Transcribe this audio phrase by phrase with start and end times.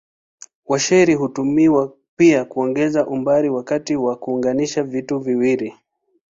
[0.65, 5.75] Washeli hutumiwa pia kuongeza umbali wakati wa kuunganisha vitu viwili.